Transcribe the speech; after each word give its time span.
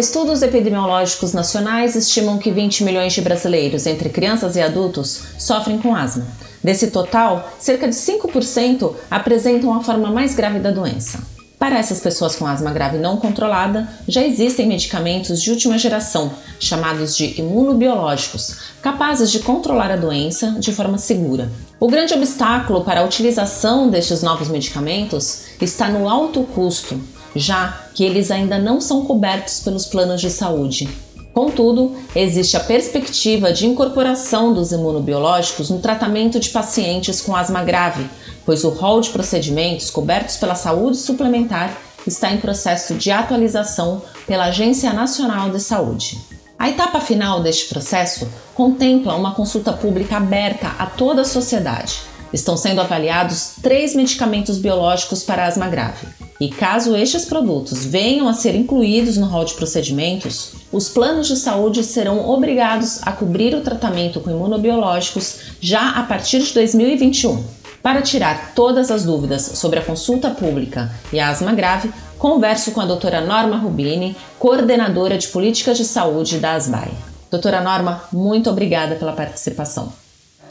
Estudos 0.00 0.40
epidemiológicos 0.40 1.34
nacionais 1.34 1.94
estimam 1.94 2.38
que 2.38 2.50
20 2.50 2.84
milhões 2.84 3.12
de 3.12 3.20
brasileiros, 3.20 3.84
entre 3.84 4.08
crianças 4.08 4.56
e 4.56 4.62
adultos, 4.62 5.20
sofrem 5.38 5.76
com 5.76 5.94
asma. 5.94 6.26
Desse 6.64 6.90
total, 6.90 7.52
cerca 7.58 7.86
de 7.86 7.94
5% 7.94 8.94
apresentam 9.10 9.74
a 9.74 9.84
forma 9.84 10.10
mais 10.10 10.34
grave 10.34 10.58
da 10.58 10.70
doença. 10.70 11.20
Para 11.58 11.78
essas 11.78 12.00
pessoas 12.00 12.34
com 12.34 12.46
asma 12.46 12.72
grave 12.72 12.96
não 12.96 13.18
controlada, 13.18 13.86
já 14.08 14.24
existem 14.24 14.66
medicamentos 14.66 15.42
de 15.42 15.50
última 15.50 15.76
geração, 15.76 16.32
chamados 16.58 17.14
de 17.14 17.38
imunobiológicos, 17.38 18.56
capazes 18.80 19.30
de 19.30 19.40
controlar 19.40 19.90
a 19.90 19.96
doença 19.96 20.56
de 20.58 20.72
forma 20.72 20.96
segura. 20.96 21.52
O 21.78 21.88
grande 21.88 22.14
obstáculo 22.14 22.82
para 22.84 23.00
a 23.00 23.04
utilização 23.04 23.90
destes 23.90 24.22
novos 24.22 24.48
medicamentos 24.48 25.42
está 25.60 25.90
no 25.90 26.08
alto 26.08 26.42
custo, 26.44 26.98
já 27.34 27.86
que 27.94 28.04
eles 28.04 28.30
ainda 28.30 28.58
não 28.58 28.80
são 28.80 29.04
cobertos 29.04 29.60
pelos 29.60 29.86
planos 29.86 30.20
de 30.20 30.30
saúde. 30.30 30.88
Contudo, 31.32 31.96
existe 32.14 32.56
a 32.56 32.60
perspectiva 32.60 33.52
de 33.52 33.66
incorporação 33.66 34.52
dos 34.52 34.72
imunobiológicos 34.72 35.70
no 35.70 35.78
tratamento 35.78 36.40
de 36.40 36.50
pacientes 36.50 37.20
com 37.20 37.36
asma 37.36 37.62
grave, 37.62 38.08
pois 38.44 38.64
o 38.64 38.70
rol 38.70 39.00
de 39.00 39.10
procedimentos 39.10 39.90
cobertos 39.90 40.36
pela 40.36 40.54
saúde 40.54 40.96
suplementar 40.96 41.80
está 42.06 42.32
em 42.32 42.38
processo 42.38 42.94
de 42.94 43.10
atualização 43.10 44.02
pela 44.26 44.46
Agência 44.46 44.92
Nacional 44.92 45.50
de 45.50 45.60
Saúde. 45.60 46.18
A 46.58 46.68
etapa 46.68 47.00
final 47.00 47.40
deste 47.40 47.68
processo 47.68 48.28
contempla 48.54 49.14
uma 49.14 49.34
consulta 49.34 49.72
pública 49.72 50.16
aberta 50.16 50.74
a 50.78 50.86
toda 50.86 51.22
a 51.22 51.24
sociedade. 51.24 52.09
Estão 52.32 52.56
sendo 52.56 52.80
avaliados 52.80 53.52
três 53.62 53.94
medicamentos 53.94 54.58
biológicos 54.58 55.22
para 55.22 55.46
asma 55.46 55.68
grave. 55.68 56.06
E 56.40 56.48
caso 56.48 56.96
estes 56.96 57.26
produtos 57.26 57.84
venham 57.84 58.26
a 58.26 58.32
ser 58.32 58.54
incluídos 58.54 59.16
no 59.18 59.26
rol 59.26 59.44
de 59.44 59.54
procedimentos, 59.54 60.52
os 60.72 60.88
planos 60.88 61.28
de 61.28 61.36
saúde 61.36 61.84
serão 61.84 62.30
obrigados 62.30 63.00
a 63.02 63.12
cobrir 63.12 63.54
o 63.54 63.60
tratamento 63.60 64.20
com 64.20 64.30
imunobiológicos 64.30 65.40
já 65.60 65.90
a 65.90 66.02
partir 66.04 66.38
de 66.42 66.54
2021. 66.54 67.44
Para 67.82 68.02
tirar 68.02 68.52
todas 68.54 68.90
as 68.90 69.04
dúvidas 69.04 69.42
sobre 69.54 69.78
a 69.78 69.84
consulta 69.84 70.30
pública 70.30 70.90
e 71.12 71.18
a 71.18 71.28
asma 71.28 71.52
grave, 71.52 71.90
converso 72.18 72.72
com 72.72 72.80
a 72.80 72.86
doutora 72.86 73.20
Norma 73.20 73.56
Rubini, 73.56 74.16
coordenadora 74.38 75.18
de 75.18 75.28
políticas 75.28 75.76
de 75.76 75.84
saúde 75.84 76.38
da 76.38 76.52
ASBAI. 76.52 76.90
Doutora 77.30 77.60
Norma, 77.60 78.04
muito 78.12 78.48
obrigada 78.50 78.96
pela 78.96 79.12
participação. 79.12 79.92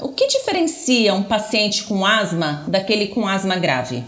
O 0.02 0.14
que 0.14 0.28
diferencia 0.28 1.14
um 1.14 1.24
paciente 1.24 1.84
com 1.84 2.06
asma 2.06 2.64
daquele 2.68 3.08
com 3.08 3.28
asma 3.28 3.58
grave? 3.58 4.04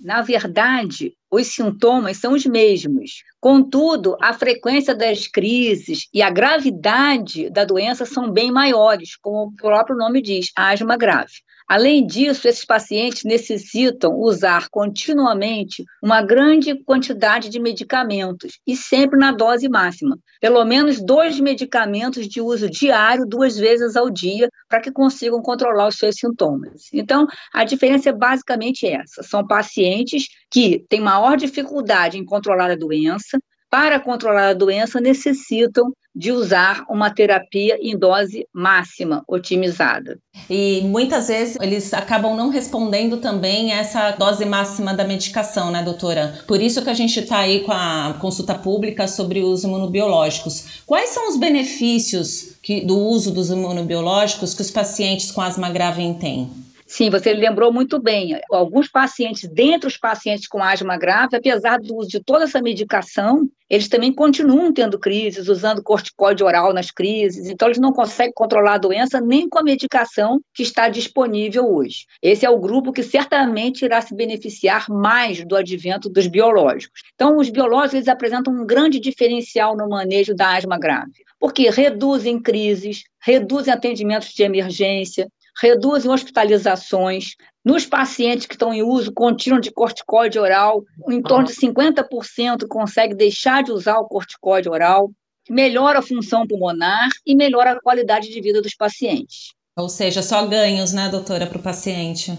Na 0.00 0.22
verdade, 0.22 1.12
os 1.30 1.48
sintomas 1.48 2.16
são 2.16 2.32
os 2.32 2.46
mesmos. 2.46 3.22
Contudo, 3.40 4.16
a 4.20 4.32
frequência 4.32 4.94
das 4.94 5.26
crises 5.26 6.08
e 6.12 6.22
a 6.22 6.30
gravidade 6.30 7.50
da 7.50 7.64
doença 7.64 8.06
são 8.06 8.30
bem 8.30 8.50
maiores, 8.50 9.16
como 9.16 9.48
o 9.48 9.54
próprio 9.54 9.96
nome 9.96 10.22
diz, 10.22 10.50
asma 10.56 10.96
grave. 10.96 11.34
Além 11.66 12.06
disso, 12.06 12.46
esses 12.46 12.64
pacientes 12.64 13.24
necessitam 13.24 14.14
usar 14.18 14.68
continuamente 14.68 15.82
uma 16.02 16.20
grande 16.22 16.74
quantidade 16.84 17.48
de 17.48 17.58
medicamentos 17.58 18.58
e 18.66 18.76
sempre 18.76 19.18
na 19.18 19.32
dose 19.32 19.68
máxima. 19.68 20.18
Pelo 20.40 20.62
menos 20.64 21.00
dois 21.00 21.40
medicamentos 21.40 22.28
de 22.28 22.40
uso 22.40 22.68
diário, 22.68 23.26
duas 23.26 23.56
vezes 23.56 23.96
ao 23.96 24.10
dia, 24.10 24.48
para 24.68 24.80
que 24.80 24.92
consigam 24.92 25.40
controlar 25.40 25.88
os 25.88 25.96
seus 25.96 26.16
sintomas. 26.16 26.82
Então, 26.92 27.26
a 27.52 27.64
diferença 27.64 28.10
é 28.10 28.12
basicamente 28.12 28.86
essa: 28.86 29.22
são 29.22 29.46
pacientes 29.46 30.26
que 30.50 30.84
têm 30.88 31.00
maior 31.00 31.36
dificuldade 31.36 32.18
em 32.18 32.24
controlar 32.24 32.70
a 32.70 32.76
doença, 32.76 33.38
para 33.74 33.98
controlar 33.98 34.50
a 34.50 34.54
doença, 34.54 35.00
necessitam 35.00 35.92
de 36.14 36.30
usar 36.30 36.84
uma 36.88 37.10
terapia 37.10 37.76
em 37.82 37.98
dose 37.98 38.46
máxima, 38.54 39.24
otimizada. 39.26 40.16
E 40.48 40.82
muitas 40.82 41.26
vezes 41.26 41.56
eles 41.60 41.92
acabam 41.92 42.36
não 42.36 42.50
respondendo 42.50 43.16
também 43.16 43.72
essa 43.72 44.12
dose 44.12 44.44
máxima 44.44 44.94
da 44.94 45.02
medicação, 45.02 45.72
né, 45.72 45.82
doutora? 45.82 46.38
Por 46.46 46.62
isso 46.62 46.84
que 46.84 46.90
a 46.90 46.94
gente 46.94 47.18
está 47.18 47.38
aí 47.38 47.64
com 47.64 47.72
a 47.72 48.16
consulta 48.20 48.54
pública 48.54 49.08
sobre 49.08 49.42
os 49.42 49.64
imunobiológicos. 49.64 50.82
Quais 50.86 51.10
são 51.10 51.28
os 51.28 51.36
benefícios 51.36 52.54
que, 52.62 52.82
do 52.82 52.96
uso 52.96 53.32
dos 53.32 53.50
imunobiológicos 53.50 54.54
que 54.54 54.62
os 54.62 54.70
pacientes 54.70 55.32
com 55.32 55.40
asma 55.40 55.68
grave 55.68 56.14
têm? 56.20 56.48
Sim, 56.86 57.08
você 57.08 57.32
lembrou 57.32 57.72
muito 57.72 57.98
bem. 57.98 58.38
Alguns 58.50 58.88
pacientes, 58.88 59.48
dentre 59.48 59.88
os 59.88 59.96
pacientes 59.96 60.46
com 60.46 60.62
asma 60.62 60.98
grave, 60.98 61.36
apesar 61.36 61.78
do 61.78 61.96
uso 61.96 62.08
de 62.08 62.22
toda 62.22 62.44
essa 62.44 62.60
medicação, 62.60 63.48
eles 63.70 63.88
também 63.88 64.12
continuam 64.12 64.72
tendo 64.72 64.98
crises, 64.98 65.48
usando 65.48 65.82
corticóide 65.82 66.44
oral 66.44 66.74
nas 66.74 66.90
crises, 66.90 67.48
então 67.48 67.68
eles 67.68 67.80
não 67.80 67.92
conseguem 67.92 68.32
controlar 68.34 68.74
a 68.74 68.78
doença 68.78 69.20
nem 69.20 69.48
com 69.48 69.58
a 69.58 69.62
medicação 69.62 70.40
que 70.52 70.62
está 70.62 70.88
disponível 70.88 71.66
hoje. 71.66 72.04
Esse 72.22 72.44
é 72.44 72.50
o 72.50 72.60
grupo 72.60 72.92
que 72.92 73.02
certamente 73.02 73.84
irá 73.84 74.02
se 74.02 74.14
beneficiar 74.14 74.86
mais 74.90 75.42
do 75.44 75.56
advento 75.56 76.10
dos 76.10 76.26
biológicos. 76.26 77.00
Então, 77.14 77.38
os 77.38 77.48
biológicos 77.48 77.94
eles 77.94 78.08
apresentam 78.08 78.52
um 78.52 78.66
grande 78.66 79.00
diferencial 79.00 79.74
no 79.74 79.88
manejo 79.88 80.34
da 80.34 80.54
asma 80.54 80.78
grave, 80.78 81.24
porque 81.40 81.70
reduzem 81.70 82.40
crises, 82.40 83.04
reduzem 83.20 83.72
atendimentos 83.72 84.28
de 84.28 84.42
emergência, 84.42 85.26
reduzem 85.60 86.10
hospitalizações. 86.10 87.34
Nos 87.64 87.86
pacientes 87.86 88.46
que 88.46 88.54
estão 88.54 88.72
em 88.72 88.82
uso 88.82 89.12
contínuo 89.12 89.60
de 89.60 89.70
corticóide 89.70 90.38
oral, 90.38 90.84
em 91.08 91.22
torno 91.22 91.46
de 91.46 91.54
50% 91.54 92.66
consegue 92.68 93.14
deixar 93.14 93.62
de 93.62 93.72
usar 93.72 93.98
o 93.98 94.06
corticóide 94.06 94.68
oral, 94.68 95.10
melhora 95.48 95.98
a 95.98 96.02
função 96.02 96.46
pulmonar 96.46 97.08
e 97.26 97.34
melhora 97.34 97.72
a 97.72 97.80
qualidade 97.80 98.28
de 98.28 98.40
vida 98.40 98.60
dos 98.60 98.74
pacientes. 98.74 99.52
Ou 99.76 99.88
seja, 99.88 100.22
só 100.22 100.46
ganhos, 100.46 100.92
né, 100.92 101.08
doutora, 101.08 101.46
para 101.46 101.58
o 101.58 101.62
paciente? 101.62 102.38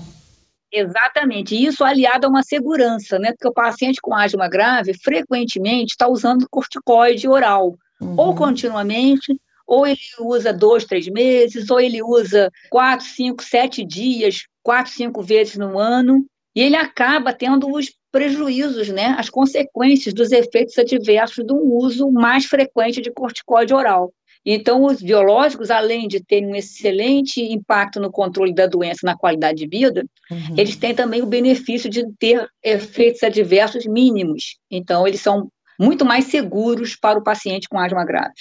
Exatamente, 0.72 1.56
isso 1.56 1.84
aliado 1.84 2.28
a 2.28 2.30
uma 2.30 2.44
segurança, 2.44 3.18
né? 3.20 3.32
Porque 3.32 3.48
o 3.48 3.54
paciente 3.54 4.02
com 4.02 4.14
asma 4.14 4.48
grave 4.48 4.94
frequentemente 4.94 5.92
está 5.92 6.08
usando 6.08 6.48
corticoide 6.50 7.28
oral, 7.28 7.76
uhum. 8.02 8.16
ou 8.18 8.36
continuamente, 8.36 9.40
ou 9.68 9.86
ele 9.86 10.00
usa 10.20 10.54
dois, 10.54 10.86
três 10.86 11.08
meses, 11.08 11.70
ou 11.70 11.80
ele 11.80 12.02
usa 12.04 12.52
quatro, 12.70 13.06
cinco, 13.06 13.44
sete 13.44 13.84
dias, 13.84 14.44
quatro, 14.64 14.92
cinco 14.92 15.22
vezes 15.22 15.56
no 15.58 15.80
ano, 15.80 16.26
e 16.56 16.62
ele 16.62 16.76
acaba 16.76 17.34
tendo 17.34 17.70
os 17.70 17.92
prejuízos, 18.12 18.88
né, 18.88 19.16
as 19.18 19.30
consequências 19.30 20.14
dos 20.14 20.32
efeitos 20.32 20.78
adversos 20.78 21.46
do 21.46 21.58
uso 21.58 22.10
mais 22.10 22.46
frequente 22.46 23.02
de 23.02 23.12
corticóide 23.12 23.74
oral. 23.74 24.14
Então, 24.46 24.86
os 24.86 25.02
biológicos, 25.02 25.72
além 25.72 26.08
de 26.08 26.24
terem 26.24 26.48
um 26.48 26.56
excelente 26.56 27.42
impacto 27.42 28.00
no 28.00 28.12
controle 28.12 28.54
da 28.54 28.68
doença, 28.68 29.00
na 29.04 29.18
qualidade 29.18 29.58
de 29.58 29.68
vida, 29.68 30.06
uhum. 30.30 30.56
eles 30.56 30.76
têm 30.76 30.94
também 30.94 31.24
o 31.24 31.26
benefício 31.26 31.90
de 31.90 32.06
ter 32.20 32.48
efeitos 32.64 33.24
adversos 33.24 33.88
mínimos. 33.88 34.58
Então, 34.70 35.08
eles 35.08 35.20
são 35.20 35.50
muito 35.80 36.06
mais 36.06 36.26
seguros 36.26 36.96
para 36.96 37.20
o 37.20 37.24
paciente 37.24 37.68
com 37.70 37.80
asma 37.80 38.06
grave. 38.06 38.34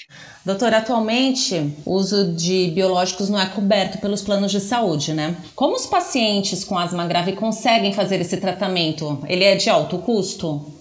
Doutora, 0.44 0.78
atualmente 0.78 1.74
o 1.84 1.94
uso 1.94 2.32
de 2.32 2.70
biológicos 2.74 3.28
não 3.28 3.40
é 3.40 3.46
coberto 3.46 3.98
pelos 3.98 4.22
planos 4.22 4.50
de 4.50 4.60
saúde, 4.60 5.12
né? 5.12 5.36
Como 5.54 5.76
os 5.76 5.86
pacientes 5.86 6.64
com 6.64 6.78
asma 6.78 7.06
grave 7.06 7.32
conseguem 7.32 7.92
fazer 7.92 8.20
esse 8.20 8.36
tratamento? 8.36 9.22
Ele 9.28 9.44
é 9.44 9.56
de 9.56 9.68
alto 9.68 9.98
custo? 9.98 10.74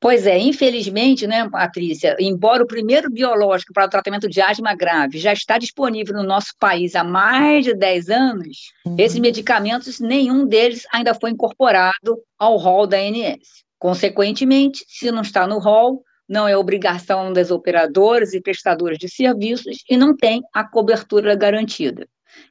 Pois 0.00 0.26
é, 0.26 0.38
infelizmente, 0.38 1.26
né, 1.26 1.48
Patrícia, 1.50 2.16
embora 2.20 2.62
o 2.62 2.66
primeiro 2.66 3.10
biológico 3.10 3.72
para 3.72 3.86
o 3.86 3.90
tratamento 3.90 4.28
de 4.28 4.40
asma 4.40 4.72
grave 4.72 5.18
já 5.18 5.32
está 5.32 5.58
disponível 5.58 6.14
no 6.14 6.22
nosso 6.22 6.52
país 6.58 6.94
há 6.94 7.02
mais 7.02 7.64
de 7.64 7.74
10 7.74 8.08
anos, 8.08 8.72
uhum. 8.86 8.94
esses 8.96 9.18
medicamentos, 9.18 9.98
nenhum 9.98 10.46
deles 10.46 10.86
ainda 10.92 11.14
foi 11.14 11.30
incorporado 11.30 12.16
ao 12.38 12.56
rol 12.56 12.86
da 12.86 12.96
ANS. 12.96 13.66
Consequentemente, 13.78 14.84
se 14.88 15.10
não 15.10 15.22
está 15.22 15.46
no 15.46 15.58
rol, 15.58 16.02
não 16.28 16.46
é 16.46 16.56
obrigação 16.56 17.32
das 17.32 17.50
operadoras 17.50 18.34
e 18.34 18.40
prestadoras 18.40 18.98
de 18.98 19.08
serviços 19.08 19.82
e 19.88 19.96
não 19.96 20.14
tem 20.16 20.42
a 20.52 20.62
cobertura 20.62 21.34
garantida. 21.34 22.06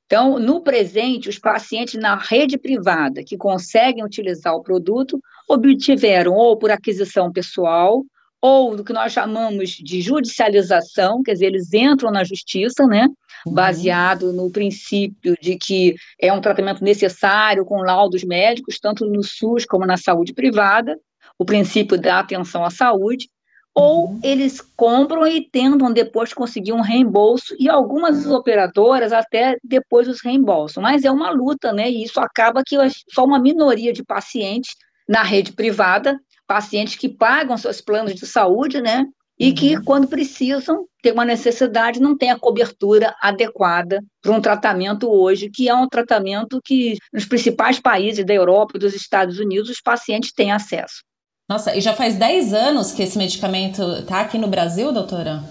Então, 0.06 0.39
no 0.39 0.62
presente, 0.62 1.29
os 1.29 1.38
pacientes 1.38 2.00
na 2.00 2.15
rede 2.15 2.57
privada 2.57 3.24
que 3.24 3.38
conseguem 3.38 4.03
utilizar 4.03 4.53
o 4.56 4.63
produto 4.63 5.21
obtiveram 5.47 6.33
ou 6.33 6.57
por 6.57 6.71
aquisição 6.71 7.31
pessoal 7.31 8.03
ou 8.41 8.75
do 8.75 8.83
que 8.83 8.94
nós 8.94 9.12
chamamos 9.12 9.71
de 9.71 10.01
judicialização, 10.01 11.23
quer 11.23 11.33
dizer, 11.33 11.47
eles 11.47 11.73
entram 11.73 12.12
na 12.12 12.23
justiça, 12.23 12.85
né, 12.85 13.07
uhum. 13.45 13.53
baseado 13.53 14.31
no 14.31 14.51
princípio 14.51 15.35
de 15.41 15.57
que 15.57 15.95
é 16.21 16.31
um 16.31 16.41
tratamento 16.41 16.83
necessário 16.83 17.65
com 17.65 17.81
laudos 17.81 18.23
médicos, 18.23 18.80
tanto 18.80 19.06
no 19.06 19.23
SUS 19.23 19.65
como 19.65 19.85
na 19.85 19.97
saúde 19.97 20.33
privada, 20.33 20.97
o 21.37 21.45
princípio 21.45 21.99
da 21.99 22.19
atenção 22.19 22.63
à 22.63 22.69
saúde, 22.69 23.29
ou 23.73 24.07
uhum. 24.07 24.19
eles 24.23 24.59
compram 24.75 25.27
e 25.27 25.47
tentam 25.49 25.93
depois 25.93 26.33
conseguir 26.33 26.73
um 26.73 26.81
reembolso, 26.81 27.55
e 27.59 27.69
algumas 27.69 28.25
operadoras 28.25 29.13
até 29.13 29.55
depois 29.63 30.07
os 30.07 30.21
reembolsam. 30.21 30.81
Mas 30.81 31.03
é 31.03 31.11
uma 31.11 31.29
luta, 31.29 31.71
né? 31.71 31.89
E 31.89 32.03
isso 32.03 32.19
acaba 32.19 32.63
que 32.65 32.75
só 33.13 33.23
uma 33.23 33.39
minoria 33.39 33.93
de 33.93 34.03
pacientes 34.03 34.71
na 35.07 35.21
rede 35.21 35.53
privada, 35.53 36.19
pacientes 36.47 36.95
que 36.95 37.07
pagam 37.07 37.55
seus 37.57 37.79
planos 37.79 38.15
de 38.15 38.25
saúde, 38.25 38.81
né? 38.81 39.05
e 39.39 39.53
que, 39.53 39.75
uhum. 39.75 39.83
quando 39.83 40.07
precisam, 40.07 40.87
tem 41.01 41.11
uma 41.11 41.23
necessidade, 41.23 41.99
não 41.99 42.17
tem 42.17 42.31
a 42.31 42.39
cobertura 42.39 43.15
adequada 43.21 44.03
para 44.21 44.31
um 44.31 44.41
tratamento 44.41 45.09
hoje, 45.09 45.49
que 45.49 45.69
é 45.69 45.75
um 45.75 45.87
tratamento 45.87 46.59
que 46.63 46.97
nos 47.13 47.25
principais 47.25 47.79
países 47.79 48.25
da 48.25 48.33
Europa 48.33 48.73
e 48.75 48.79
dos 48.79 48.95
Estados 48.95 49.37
Unidos 49.37 49.69
os 49.69 49.81
pacientes 49.81 50.33
têm 50.33 50.51
acesso. 50.51 51.03
Nossa, 51.47 51.75
e 51.75 51.81
já 51.81 51.94
faz 51.94 52.15
10 52.15 52.53
anos 52.53 52.91
que 52.91 53.03
esse 53.03 53.17
medicamento 53.17 53.81
está 53.99 54.21
aqui 54.21 54.38
no 54.38 54.47
Brasil, 54.47 54.91
doutora? 54.91 55.44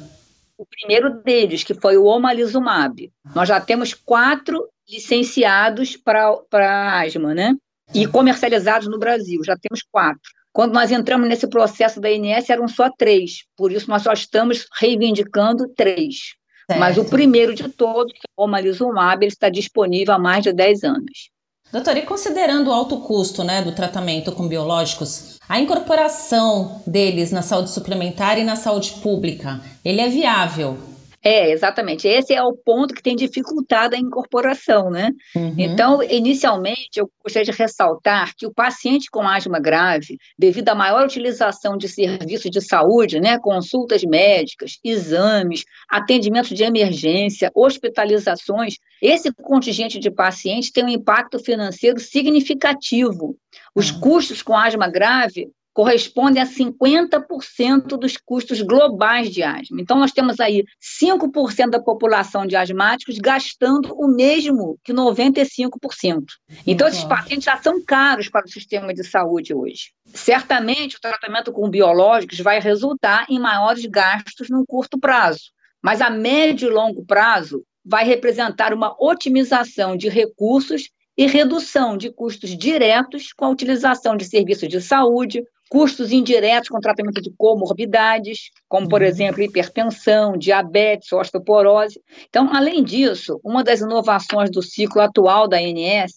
O 0.58 0.66
primeiro 0.66 1.22
deles, 1.22 1.64
que 1.64 1.74
foi 1.74 1.96
o 1.96 2.04
omalizumab. 2.04 3.10
Nós 3.34 3.48
já 3.48 3.60
temos 3.60 3.94
quatro 3.94 4.68
licenciados 4.88 5.96
para 5.96 7.00
asma, 7.00 7.34
né? 7.34 7.54
E 7.94 8.06
comercializados 8.06 8.88
no 8.88 8.98
Brasil, 8.98 9.42
já 9.44 9.56
temos 9.56 9.82
quatro. 9.90 10.30
Quando 10.52 10.72
nós 10.72 10.90
entramos 10.90 11.28
nesse 11.28 11.46
processo 11.46 12.00
da 12.00 12.10
INS, 12.10 12.48
eram 12.48 12.66
só 12.66 12.90
três, 12.90 13.44
por 13.56 13.70
isso 13.70 13.88
nós 13.90 14.02
só 14.02 14.12
estamos 14.12 14.66
reivindicando 14.78 15.68
três. 15.68 16.34
Certo. 16.68 16.80
Mas 16.80 16.98
o 16.98 17.04
primeiro 17.04 17.54
de 17.54 17.68
todos, 17.68 18.12
que 18.12 18.26
é 18.26 18.30
o 18.36 18.44
omalizumab, 18.44 19.22
ele 19.22 19.32
está 19.32 19.48
disponível 19.48 20.14
há 20.14 20.18
mais 20.18 20.42
de 20.42 20.52
10 20.52 20.82
anos. 20.82 21.30
Doutora, 21.72 21.98
e 21.98 22.02
considerando 22.02 22.68
o 22.68 22.72
alto 22.72 22.98
custo 22.98 23.42
né, 23.42 23.60
do 23.60 23.72
tratamento 23.72 24.30
com 24.30 24.46
biológicos, 24.46 25.36
a 25.48 25.58
incorporação 25.58 26.80
deles 26.86 27.32
na 27.32 27.42
saúde 27.42 27.70
suplementar 27.70 28.38
e 28.38 28.44
na 28.44 28.54
saúde 28.54 28.92
pública, 29.02 29.60
ele 29.84 30.00
é 30.00 30.08
viável? 30.08 30.78
É, 31.26 31.50
exatamente. 31.50 32.06
Esse 32.06 32.32
é 32.34 32.40
o 32.40 32.52
ponto 32.52 32.94
que 32.94 33.02
tem 33.02 33.16
dificultado 33.16 33.96
a 33.96 33.98
incorporação, 33.98 34.92
né? 34.92 35.10
Uhum. 35.34 35.54
Então, 35.58 36.00
inicialmente, 36.00 37.00
eu 37.00 37.10
gostaria 37.20 37.50
de 37.50 37.58
ressaltar 37.58 38.32
que 38.38 38.46
o 38.46 38.54
paciente 38.54 39.10
com 39.10 39.26
asma 39.26 39.58
grave, 39.58 40.18
devido 40.38 40.68
à 40.68 40.74
maior 40.76 41.04
utilização 41.04 41.76
de 41.76 41.88
serviços 41.88 42.48
de 42.48 42.60
saúde, 42.60 43.18
né, 43.18 43.40
consultas 43.40 44.04
médicas, 44.04 44.78
exames, 44.84 45.64
atendimento 45.90 46.54
de 46.54 46.62
emergência, 46.62 47.50
hospitalizações, 47.56 48.76
esse 49.02 49.32
contingente 49.32 49.98
de 49.98 50.12
pacientes 50.12 50.70
tem 50.70 50.84
um 50.84 50.88
impacto 50.88 51.40
financeiro 51.40 51.98
significativo. 51.98 53.36
Os 53.74 53.90
uhum. 53.90 53.98
custos 53.98 54.42
com 54.42 54.56
asma 54.56 54.88
grave 54.88 55.48
correspondem 55.76 56.42
a 56.42 56.46
50% 56.46 57.98
dos 57.98 58.16
custos 58.16 58.62
globais 58.62 59.28
de 59.30 59.42
asma. 59.42 59.78
Então, 59.78 59.98
nós 59.98 60.10
temos 60.10 60.40
aí 60.40 60.64
5% 61.04 61.68
da 61.68 61.78
população 61.78 62.46
de 62.46 62.56
asmáticos 62.56 63.18
gastando 63.18 63.92
o 63.92 64.08
mesmo 64.08 64.78
que 64.82 64.94
95%. 64.94 65.68
Então, 66.66 66.88
esses 66.88 67.04
pacientes 67.04 67.44
já 67.44 67.58
são 67.58 67.84
caros 67.84 68.30
para 68.30 68.46
o 68.46 68.50
sistema 68.50 68.94
de 68.94 69.04
saúde 69.04 69.52
hoje. 69.52 69.92
Certamente, 70.06 70.96
o 70.96 71.00
tratamento 71.00 71.52
com 71.52 71.68
biológicos 71.68 72.40
vai 72.40 72.58
resultar 72.58 73.26
em 73.28 73.38
maiores 73.38 73.84
gastos 73.84 74.48
no 74.48 74.64
curto 74.64 74.98
prazo, 74.98 75.50
mas 75.82 76.00
a 76.00 76.08
médio 76.08 76.70
e 76.70 76.72
longo 76.72 77.04
prazo 77.04 77.62
vai 77.84 78.06
representar 78.06 78.72
uma 78.72 78.96
otimização 78.98 79.94
de 79.94 80.08
recursos 80.08 80.88
e 81.18 81.26
redução 81.26 81.98
de 81.98 82.10
custos 82.10 82.56
diretos 82.56 83.34
com 83.34 83.44
a 83.44 83.50
utilização 83.50 84.16
de 84.16 84.24
serviços 84.24 84.70
de 84.70 84.80
saúde, 84.80 85.42
custos 85.68 86.12
indiretos 86.12 86.68
com 86.68 86.80
tratamento 86.80 87.20
de 87.20 87.32
comorbidades, 87.36 88.50
como, 88.68 88.88
por 88.88 89.02
uhum. 89.02 89.08
exemplo, 89.08 89.42
hipertensão, 89.42 90.36
diabetes, 90.36 91.12
osteoporose. 91.12 92.00
Então, 92.28 92.50
além 92.54 92.84
disso, 92.84 93.40
uma 93.44 93.64
das 93.64 93.80
inovações 93.80 94.50
do 94.50 94.62
ciclo 94.62 95.00
atual 95.00 95.48
da 95.48 95.58
ANS 95.58 96.14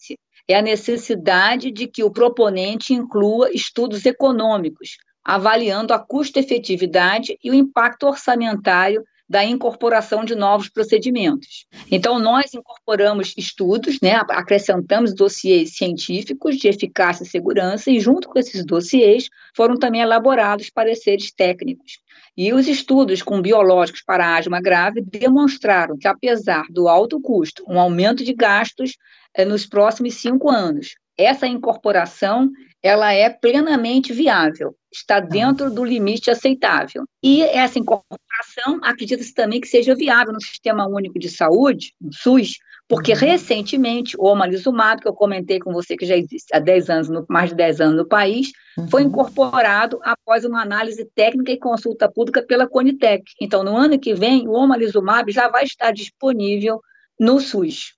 é 0.48 0.56
a 0.56 0.62
necessidade 0.62 1.70
de 1.70 1.86
que 1.86 2.02
o 2.02 2.10
proponente 2.10 2.92
inclua 2.92 3.50
estudos 3.52 4.04
econômicos, 4.04 4.96
avaliando 5.24 5.92
a 5.92 5.98
custo-efetividade 5.98 7.38
e 7.42 7.50
o 7.50 7.54
impacto 7.54 8.06
orçamentário 8.06 9.04
da 9.30 9.44
incorporação 9.44 10.24
de 10.24 10.34
novos 10.34 10.68
procedimentos. 10.68 11.64
Então, 11.88 12.18
nós 12.18 12.52
incorporamos 12.52 13.32
estudos, 13.38 14.00
né, 14.00 14.20
acrescentamos 14.28 15.14
dossiês 15.14 15.76
científicos 15.76 16.56
de 16.56 16.66
eficácia 16.66 17.22
e 17.22 17.28
segurança, 17.28 17.92
e 17.92 18.00
junto 18.00 18.28
com 18.28 18.40
esses 18.40 18.64
dossiês 18.66 19.28
foram 19.54 19.78
também 19.78 20.00
elaborados 20.00 20.68
pareceres 20.68 21.30
técnicos. 21.30 22.00
E 22.36 22.52
os 22.52 22.66
estudos 22.66 23.22
com 23.22 23.40
biológicos 23.40 24.02
para 24.02 24.36
asma 24.36 24.60
grave 24.60 25.00
demonstraram 25.00 25.96
que, 25.96 26.08
apesar 26.08 26.64
do 26.68 26.88
alto 26.88 27.20
custo, 27.20 27.62
um 27.68 27.78
aumento 27.78 28.24
de 28.24 28.32
gastos 28.32 28.96
é, 29.32 29.44
nos 29.44 29.64
próximos 29.64 30.14
cinco 30.14 30.50
anos, 30.50 30.96
essa 31.16 31.46
incorporação 31.46 32.50
ela 32.82 33.12
é 33.12 33.28
plenamente 33.28 34.12
viável, 34.12 34.74
está 34.92 35.20
dentro 35.20 35.70
do 35.70 35.84
limite 35.84 36.30
aceitável. 36.30 37.04
E 37.22 37.42
essa 37.42 37.78
incorporação, 37.78 38.80
acredita-se 38.82 39.34
também 39.34 39.60
que 39.60 39.68
seja 39.68 39.94
viável 39.94 40.32
no 40.32 40.40
Sistema 40.40 40.86
Único 40.86 41.18
de 41.18 41.28
Saúde, 41.28 41.94
no 42.00 42.12
SUS, 42.12 42.58
porque 42.88 43.12
uhum. 43.12 43.18
recentemente 43.18 44.16
o 44.18 44.26
omalizumab, 44.26 45.00
que 45.00 45.06
eu 45.06 45.12
comentei 45.12 45.60
com 45.60 45.72
você 45.72 45.96
que 45.96 46.04
já 46.04 46.16
existe 46.16 46.48
há 46.52 46.58
10 46.58 46.90
anos, 46.90 47.08
no, 47.08 47.24
mais 47.28 47.50
de 47.50 47.56
10 47.56 47.80
anos 47.80 47.96
no 47.96 48.08
país, 48.08 48.50
uhum. 48.76 48.88
foi 48.88 49.02
incorporado 49.02 50.00
após 50.02 50.44
uma 50.44 50.60
análise 50.60 51.04
técnica 51.14 51.52
e 51.52 51.58
consulta 51.58 52.10
pública 52.10 52.42
pela 52.42 52.66
Conitec. 52.66 53.22
Então, 53.40 53.62
no 53.62 53.76
ano 53.76 53.98
que 53.98 54.12
vem, 54.14 54.48
o 54.48 54.52
omalizumab 54.52 55.30
já 55.30 55.48
vai 55.48 55.64
estar 55.64 55.92
disponível 55.92 56.80
no 57.18 57.38
SUS. 57.38 57.94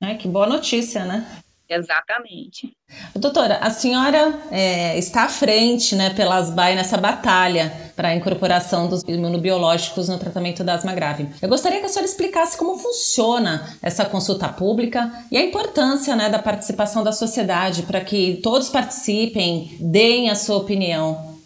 É, 0.00 0.14
que 0.14 0.28
boa 0.28 0.46
notícia, 0.46 1.04
né? 1.04 1.26
Exatamente. 1.68 2.76
Doutora, 3.14 3.58
a 3.60 3.70
senhora 3.70 4.32
é, 4.50 4.96
está 4.98 5.24
à 5.24 5.28
frente, 5.28 5.96
né, 5.96 6.10
pela 6.10 6.36
ASBAI 6.36 6.76
nessa 6.76 6.96
batalha 6.96 7.72
para 7.96 8.08
a 8.08 8.14
incorporação 8.14 8.88
dos 8.88 9.02
imunobiológicos 9.02 10.08
no 10.08 10.18
tratamento 10.18 10.62
da 10.62 10.74
asma 10.74 10.94
grave. 10.94 11.28
Eu 11.42 11.48
gostaria 11.48 11.80
que 11.80 11.86
a 11.86 11.88
senhora 11.88 12.08
explicasse 12.08 12.56
como 12.56 12.78
funciona 12.78 13.76
essa 13.82 14.04
consulta 14.04 14.48
pública 14.48 15.10
e 15.30 15.36
a 15.36 15.42
importância, 15.42 16.14
né, 16.14 16.28
da 16.28 16.38
participação 16.38 17.02
da 17.02 17.12
sociedade 17.12 17.82
para 17.82 18.00
que 18.00 18.40
todos 18.42 18.68
participem, 18.68 19.76
deem 19.80 20.30
a 20.30 20.36
sua 20.36 20.58
opinião. 20.58 21.36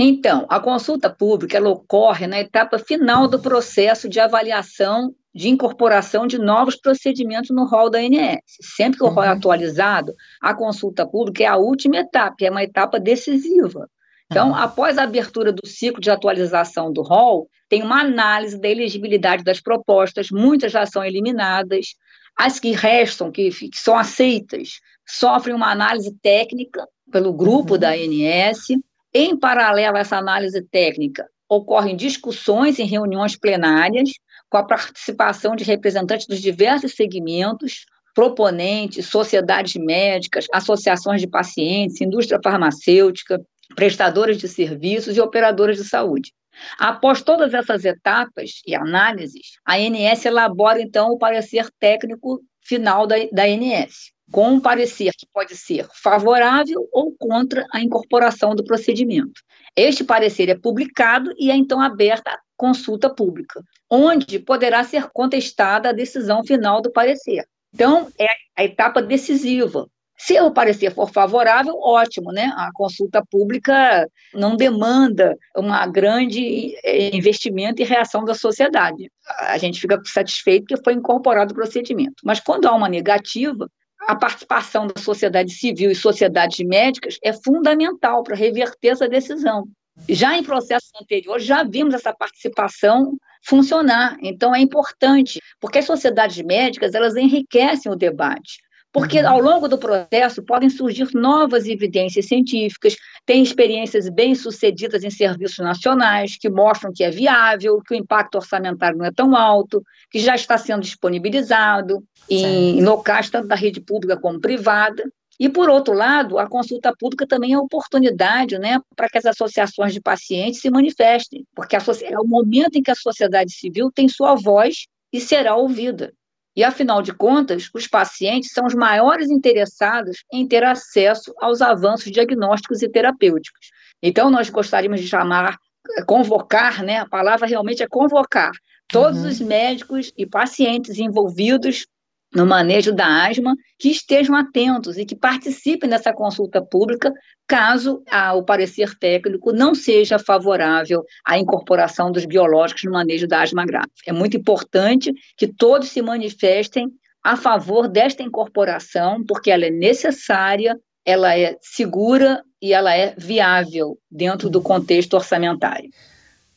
Então, 0.00 0.46
a 0.48 0.60
consulta 0.60 1.10
pública 1.10 1.56
ela 1.56 1.70
ocorre 1.70 2.28
na 2.28 2.38
etapa 2.38 2.78
final 2.78 3.26
do 3.26 3.40
processo 3.40 4.08
de 4.08 4.20
avaliação 4.20 5.12
de 5.34 5.48
incorporação 5.48 6.26
de 6.26 6.38
novos 6.38 6.76
procedimentos 6.76 7.50
no 7.50 7.64
rol 7.64 7.90
da 7.90 7.98
ANS. 7.98 8.40
Sempre 8.60 8.98
que 8.98 9.04
o 9.04 9.08
rol 9.08 9.24
é 9.24 9.26
uhum. 9.28 9.36
atualizado, 9.36 10.14
a 10.40 10.54
consulta 10.54 11.06
pública 11.06 11.44
é 11.44 11.46
a 11.46 11.56
última 11.56 11.98
etapa, 11.98 12.36
é 12.42 12.50
uma 12.50 12.62
etapa 12.62 12.98
decisiva. 12.98 13.88
Então, 14.30 14.48
uhum. 14.48 14.54
após 14.54 14.98
a 14.98 15.04
abertura 15.04 15.52
do 15.52 15.66
ciclo 15.66 16.00
de 16.00 16.10
atualização 16.10 16.92
do 16.92 17.02
rol, 17.02 17.48
tem 17.68 17.82
uma 17.82 18.00
análise 18.00 18.60
da 18.60 18.68
elegibilidade 18.68 19.42
das 19.42 19.60
propostas, 19.60 20.30
muitas 20.30 20.72
já 20.72 20.84
são 20.84 21.04
eliminadas, 21.04 21.94
as 22.36 22.60
que 22.60 22.72
restam, 22.72 23.32
que, 23.32 23.50
que 23.50 23.78
são 23.78 23.96
aceitas, 23.96 24.80
sofrem 25.06 25.54
uma 25.54 25.70
análise 25.70 26.14
técnica 26.22 26.86
pelo 27.10 27.32
grupo 27.32 27.74
uhum. 27.74 27.80
da 27.80 27.90
ANS. 27.90 28.66
Em 29.14 29.36
paralelo 29.36 29.96
a 29.96 30.00
essa 30.00 30.18
análise 30.18 30.60
técnica, 30.70 31.26
ocorrem 31.48 31.96
discussões 31.96 32.78
em 32.78 32.84
reuniões 32.84 33.36
plenárias, 33.36 34.10
com 34.50 34.56
a 34.56 34.64
participação 34.64 35.54
de 35.54 35.64
representantes 35.64 36.26
dos 36.26 36.40
diversos 36.40 36.94
segmentos, 36.94 37.84
proponentes, 38.14 39.06
sociedades 39.06 39.74
médicas, 39.76 40.46
associações 40.52 41.20
de 41.20 41.28
pacientes, 41.28 42.00
indústria 42.00 42.40
farmacêutica, 42.42 43.40
prestadores 43.74 44.38
de 44.38 44.48
serviços 44.48 45.16
e 45.16 45.20
operadoras 45.20 45.76
de 45.76 45.84
saúde. 45.84 46.32
Após 46.78 47.22
todas 47.22 47.54
essas 47.54 47.84
etapas 47.84 48.60
e 48.66 48.74
análises, 48.74 49.52
a 49.64 49.76
ANS 49.76 50.24
elabora, 50.24 50.80
então, 50.82 51.10
o 51.10 51.18
parecer 51.18 51.68
técnico 51.78 52.40
final 52.62 53.06
da, 53.06 53.16
da 53.32 53.44
ANS, 53.44 54.12
com 54.30 54.48
um 54.48 54.60
parecer 54.60 55.12
que 55.16 55.26
pode 55.32 55.56
ser 55.56 55.86
favorável 55.94 56.88
ou 56.92 57.14
contra 57.18 57.64
a 57.72 57.80
incorporação 57.80 58.54
do 58.54 58.64
procedimento. 58.64 59.40
Este 59.76 60.04
parecer 60.04 60.48
é 60.48 60.58
publicado 60.58 61.32
e 61.38 61.50
é 61.50 61.56
então 61.56 61.80
aberta 61.80 62.30
a 62.30 62.38
consulta 62.58 63.08
pública, 63.08 63.62
onde 63.88 64.38
poderá 64.40 64.82
ser 64.84 65.08
contestada 65.10 65.88
a 65.88 65.92
decisão 65.92 66.44
final 66.44 66.82
do 66.82 66.90
parecer. 66.90 67.46
Então, 67.72 68.08
é 68.18 68.26
a 68.56 68.64
etapa 68.64 69.00
decisiva. 69.00 69.88
Se 70.20 70.38
o 70.40 70.50
parecer 70.50 70.92
for 70.92 71.08
favorável, 71.12 71.78
ótimo, 71.78 72.32
né? 72.32 72.52
A 72.56 72.70
consulta 72.74 73.24
pública 73.30 74.04
não 74.34 74.56
demanda 74.56 75.38
uma 75.56 75.86
grande 75.86 76.74
eh, 76.82 77.14
investimento 77.16 77.80
e 77.80 77.84
reação 77.84 78.24
da 78.24 78.34
sociedade. 78.34 79.08
A 79.38 79.56
gente 79.58 79.80
fica 79.80 80.00
satisfeito 80.04 80.66
que 80.66 80.82
foi 80.82 80.94
incorporado 80.94 81.52
o 81.52 81.54
procedimento. 81.54 82.16
Mas 82.24 82.40
quando 82.40 82.66
há 82.66 82.74
uma 82.74 82.88
negativa, 82.88 83.70
a 84.08 84.16
participação 84.16 84.88
da 84.88 85.00
sociedade 85.00 85.52
civil 85.52 85.90
e 85.90 85.94
sociedades 85.94 86.66
médicas 86.66 87.16
é 87.22 87.32
fundamental 87.32 88.24
para 88.24 88.34
reverter 88.34 88.88
essa 88.88 89.08
decisão. 89.08 89.68
Já 90.08 90.36
em 90.36 90.42
processos 90.42 90.90
anteriores, 91.00 91.44
já 91.44 91.62
vimos 91.62 91.94
essa 91.94 92.12
participação 92.12 93.16
funcionar. 93.42 94.16
Então, 94.22 94.54
é 94.54 94.60
importante, 94.60 95.40
porque 95.60 95.78
as 95.78 95.84
sociedades 95.84 96.42
médicas, 96.44 96.94
elas 96.94 97.16
enriquecem 97.16 97.90
o 97.90 97.96
debate. 97.96 98.58
Porque 98.90 99.18
ao 99.18 99.38
longo 99.38 99.68
do 99.68 99.76
processo 99.76 100.42
podem 100.42 100.70
surgir 100.70 101.08
novas 101.14 101.66
evidências 101.66 102.26
científicas, 102.26 102.96
tem 103.26 103.42
experiências 103.42 104.08
bem-sucedidas 104.08 105.04
em 105.04 105.10
serviços 105.10 105.58
nacionais 105.58 106.38
que 106.38 106.48
mostram 106.48 106.90
que 106.92 107.04
é 107.04 107.10
viável, 107.10 107.82
que 107.86 107.94
o 107.94 107.96
impacto 107.96 108.36
orçamentário 108.36 108.96
não 108.96 109.04
é 109.04 109.12
tão 109.12 109.36
alto, 109.36 109.82
que 110.10 110.18
já 110.18 110.34
está 110.34 110.56
sendo 110.56 110.80
disponibilizado 110.80 112.02
em, 112.30 112.78
em 112.78 112.84
locais 112.84 113.28
tanto 113.28 113.46
da 113.46 113.54
rede 113.54 113.80
pública 113.80 114.16
como 114.16 114.40
privada. 114.40 115.04
E, 115.40 115.48
por 115.48 115.68
outro 115.68 115.94
lado, 115.94 116.38
a 116.38 116.48
consulta 116.48 116.92
pública 116.98 117.26
também 117.26 117.52
é 117.52 117.58
oportunidade 117.58 118.58
né, 118.58 118.80
para 118.96 119.08
que 119.08 119.18
as 119.18 119.24
associações 119.24 119.92
de 119.92 120.00
pacientes 120.00 120.60
se 120.60 120.68
manifestem, 120.68 121.46
porque 121.54 121.76
é 121.76 122.18
o 122.18 122.26
momento 122.26 122.76
em 122.76 122.82
que 122.82 122.90
a 122.90 122.96
sociedade 122.96 123.52
civil 123.52 123.90
tem 123.94 124.08
sua 124.08 124.34
voz 124.34 124.86
e 125.12 125.20
será 125.20 125.54
ouvida. 125.54 126.12
E, 126.56 126.64
afinal 126.64 127.00
de 127.00 127.12
contas, 127.12 127.70
os 127.72 127.86
pacientes 127.86 128.50
são 128.52 128.66
os 128.66 128.74
maiores 128.74 129.30
interessados 129.30 130.24
em 130.32 130.44
ter 130.44 130.64
acesso 130.64 131.32
aos 131.38 131.62
avanços 131.62 132.10
diagnósticos 132.10 132.82
e 132.82 132.88
terapêuticos. 132.88 133.70
Então, 134.02 134.28
nós 134.28 134.50
gostaríamos 134.50 135.00
de 135.00 135.06
chamar, 135.06 135.56
convocar, 136.04 136.82
né? 136.82 136.98
A 136.98 137.08
palavra 137.08 137.46
realmente 137.46 137.80
é 137.82 137.86
convocar 137.86 138.50
todos 138.88 139.20
uhum. 139.20 139.28
os 139.28 139.40
médicos 139.40 140.12
e 140.16 140.26
pacientes 140.26 140.98
envolvidos 140.98 141.86
no 142.34 142.44
manejo 142.44 142.92
da 142.92 143.26
asma, 143.26 143.54
que 143.78 143.88
estejam 143.88 144.36
atentos 144.36 144.98
e 144.98 145.04
que 145.04 145.16
participem 145.16 145.88
dessa 145.88 146.12
consulta 146.12 146.60
pública, 146.60 147.12
caso 147.46 148.02
o 148.36 148.42
parecer 148.42 148.98
técnico 148.98 149.52
não 149.52 149.74
seja 149.74 150.18
favorável 150.18 151.02
à 151.24 151.38
incorporação 151.38 152.12
dos 152.12 152.26
biológicos 152.26 152.84
no 152.84 152.92
manejo 152.92 153.26
da 153.26 153.42
asma 153.42 153.64
grave. 153.64 153.88
É 154.06 154.12
muito 154.12 154.36
importante 154.36 155.12
que 155.36 155.46
todos 155.46 155.88
se 155.88 156.02
manifestem 156.02 156.90
a 157.24 157.36
favor 157.36 157.88
desta 157.88 158.22
incorporação, 158.22 159.24
porque 159.26 159.50
ela 159.50 159.64
é 159.64 159.70
necessária, 159.70 160.78
ela 161.04 161.36
é 161.36 161.56
segura 161.60 162.42
e 162.60 162.72
ela 162.72 162.94
é 162.94 163.14
viável 163.16 163.98
dentro 164.10 164.50
do 164.50 164.60
contexto 164.60 165.14
orçamentário. 165.14 165.90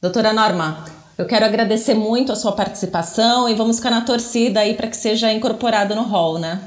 Doutora 0.01 0.33
Norma, 0.33 0.83
eu 1.21 1.27
quero 1.27 1.45
agradecer 1.45 1.93
muito 1.93 2.31
a 2.31 2.35
sua 2.35 2.51
participação 2.51 3.47
e 3.47 3.53
vamos 3.53 3.77
ficar 3.77 3.91
na 3.91 4.01
torcida 4.01 4.59
aí 4.59 4.73
para 4.73 4.87
que 4.87 4.97
seja 4.97 5.31
incorporado 5.31 5.95
no 5.95 6.01
hall, 6.01 6.39
né? 6.39 6.59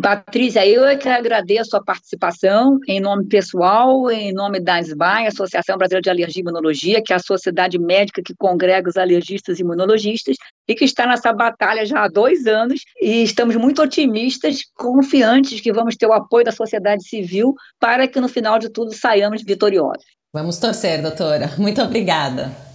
Patrícia, 0.00 0.66
eu 0.66 0.84
é 0.86 0.96
que 0.96 1.06
agradeço 1.06 1.76
a 1.76 1.84
participação 1.84 2.78
em 2.88 2.98
nome 2.98 3.26
pessoal, 3.26 4.10
em 4.10 4.32
nome 4.32 4.58
da 4.58 4.76
ASBAI, 4.76 5.26
Associação 5.26 5.76
Brasileira 5.76 6.02
de 6.02 6.10
Alergia 6.10 6.40
e 6.40 6.42
Imunologia, 6.42 7.02
que 7.04 7.12
é 7.12 7.16
a 7.16 7.20
sociedade 7.20 7.78
médica 7.78 8.22
que 8.24 8.34
congrega 8.34 8.88
os 8.88 8.96
alergistas 8.96 9.58
e 9.58 9.62
imunologistas 9.62 10.36
e 10.66 10.74
que 10.74 10.86
está 10.86 11.06
nessa 11.06 11.30
batalha 11.30 11.84
já 11.84 12.04
há 12.04 12.08
dois 12.08 12.46
anos 12.46 12.80
e 13.00 13.22
estamos 13.22 13.54
muito 13.54 13.82
otimistas, 13.82 14.62
confiantes 14.74 15.60
que 15.60 15.72
vamos 15.72 15.94
ter 15.94 16.06
o 16.06 16.12
apoio 16.14 16.46
da 16.46 16.52
sociedade 16.52 17.06
civil 17.06 17.54
para 17.78 18.08
que 18.08 18.18
no 18.18 18.28
final 18.28 18.58
de 18.58 18.70
tudo 18.70 18.94
saiamos 18.94 19.42
vitoriosos. 19.42 20.06
Vamos 20.32 20.56
torcer, 20.56 21.02
doutora. 21.02 21.52
Muito 21.58 21.82
obrigada. 21.82 22.71